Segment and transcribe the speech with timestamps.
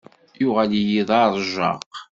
[0.41, 1.81] Yuɣal-iyi d aṛejjaq.